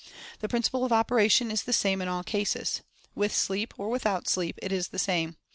[0.39, 2.81] The principle of operation is the same in all cases.
[3.13, 5.35] With sleep, or without sleep, it is the same.